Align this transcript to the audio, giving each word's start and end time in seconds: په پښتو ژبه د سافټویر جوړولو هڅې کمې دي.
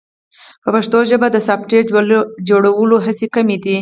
په 0.63 0.69
پښتو 0.75 0.97
ژبه 1.09 1.27
د 1.31 1.37
سافټویر 1.47 1.83
جوړولو 2.49 2.95
هڅې 3.05 3.27
کمې 3.35 3.57
دي. 3.63 3.69